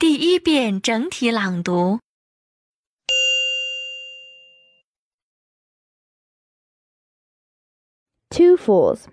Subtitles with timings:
[0.00, 2.00] 第一遍整体朗读。
[8.30, 9.08] Two fools.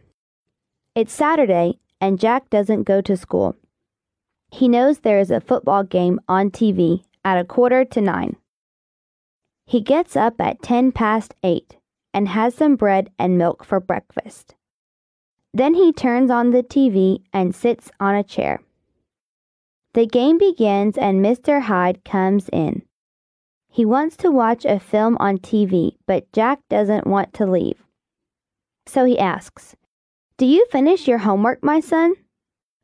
[0.95, 3.55] It's Saturday, and Jack doesn't go to school.
[4.49, 8.37] He knows there is a football game on TV at a quarter to nine.
[9.65, 11.75] He gets up at ten past eight
[12.13, 14.55] and has some bread and milk for breakfast.
[15.53, 18.61] Then he turns on the TV and sits on a chair.
[19.94, 21.60] The game begins and Mr.
[21.62, 22.82] Hyde comes in.
[23.68, 27.82] He wants to watch a film on TV, but Jack doesn't want to leave.
[28.86, 29.76] So he asks,
[30.38, 32.14] Do you finish your homework, my son?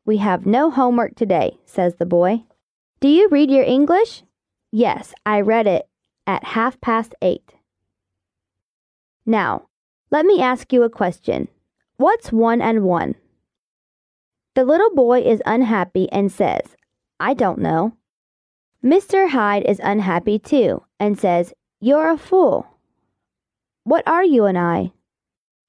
[0.04, 2.44] We have no homework today, says the boy.
[3.00, 4.22] Do you read your English?
[4.72, 5.88] Yes, I read it
[6.26, 7.54] at half past eight.
[9.24, 9.66] Now,
[10.10, 11.48] let me ask you a question.
[11.96, 13.14] What's one and one?
[14.54, 16.76] The little boy is unhappy and says,
[17.20, 17.94] I don't know.
[18.84, 19.28] Mr.
[19.30, 22.66] Hyde is unhappy too and says, You're a fool.
[23.82, 24.92] What are you and I?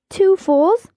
[0.09, 0.89] Two fools?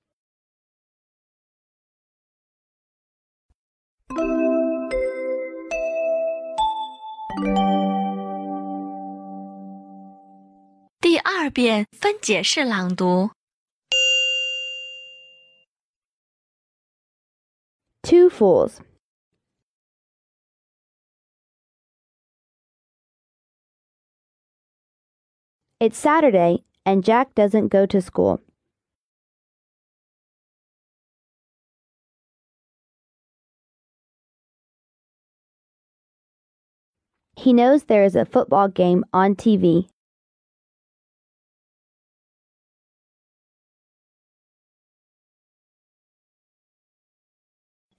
[18.02, 18.80] Two fools.
[25.82, 28.40] It's Saturday, and Jack doesn't go to school.
[37.36, 39.88] He knows there is a football game on TV.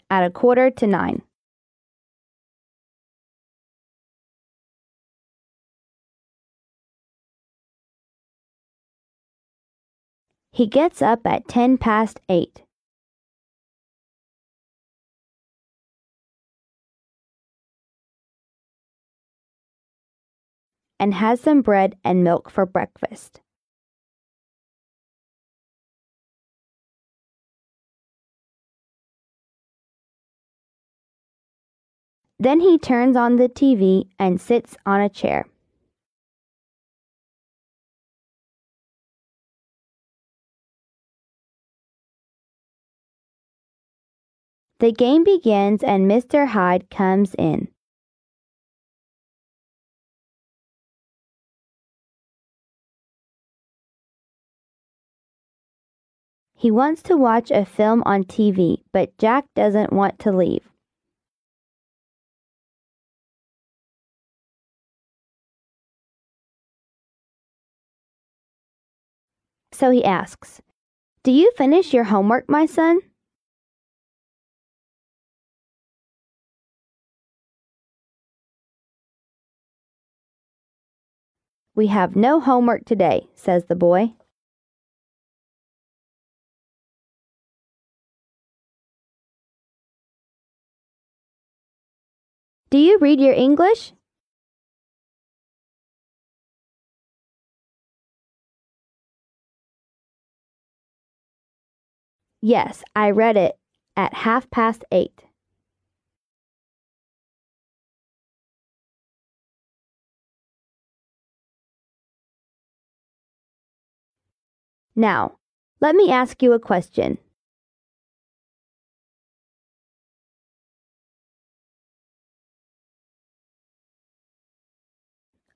[0.09, 1.21] At a quarter to nine.
[10.55, 12.61] He gets up at ten past eight.
[20.99, 23.41] And has some bread and milk for breakfast.
[32.37, 35.47] Then he turns on the TV and sits on a chair.
[44.83, 46.45] The game begins and Mr.
[46.45, 47.69] Hyde comes in.
[56.53, 60.67] He wants to watch a film on TV, but Jack doesn't want to leave.
[69.71, 70.61] So he asks,
[71.23, 72.99] Do you finish your homework, my son?
[81.75, 84.13] We have no homework today, says the boy.
[92.69, 93.93] Do you read your English?
[102.41, 103.57] Yes, I read it
[103.95, 105.23] at half past eight.
[114.95, 115.37] Now,
[115.81, 117.17] let me ask you a question.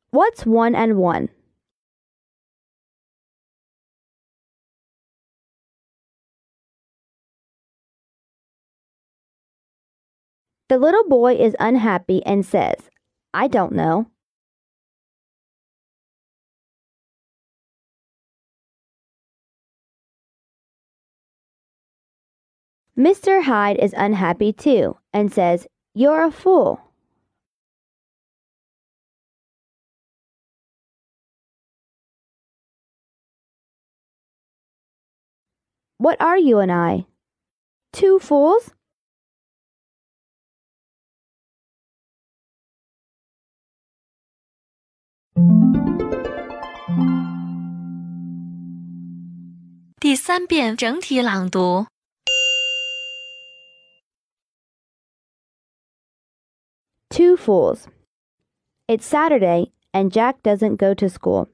[0.10, 1.30] What's one and one?
[10.70, 12.90] The little boy is unhappy and says,
[13.34, 14.08] I don't know.
[22.98, 23.44] Mr.
[23.44, 26.82] Hyde is unhappy too and says, You're a fool.
[36.00, 37.06] What are you and I?
[37.94, 38.72] Two fools?
[57.18, 57.88] Two fools.
[58.88, 61.50] It's Saturday and Jack doesn't go to school.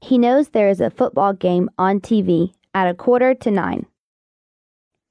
[0.00, 3.86] He knows there is a football game on TV at a quarter to nine.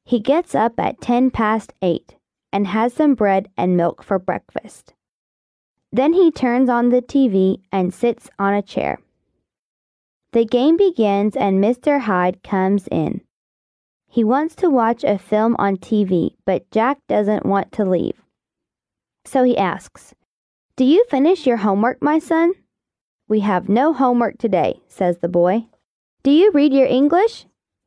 [0.03, 2.17] He gets up at ten past eight
[2.51, 4.95] and has some bread and milk for breakfast.
[5.93, 8.99] Then he turns on the TV and sits on a chair.
[10.33, 12.01] The game begins and Mr.
[12.01, 13.21] Hyde comes in.
[14.09, 18.22] He wants to watch a film on TV, but Jack doesn't want to leave.
[19.25, 20.13] So he asks,
[20.75, 22.53] Do you finish your homework, my son?
[23.27, 25.65] We have no homework today, says the boy.
[26.23, 27.45] Do you read your English?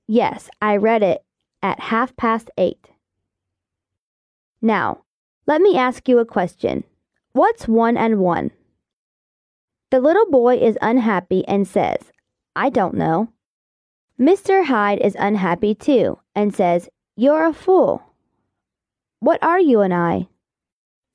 [0.09, 1.25] Yes, I read it
[1.62, 2.91] at half past eight.
[4.62, 5.03] Now,
[5.47, 6.85] let me ask you a question.
[7.33, 8.50] What's one and one?
[9.91, 11.99] The little boy is unhappy and says,
[12.56, 13.29] I don't know.
[14.19, 14.65] Mr.
[14.65, 18.03] Hyde is unhappy too and says, You're a fool.
[19.21, 20.29] What are you and I?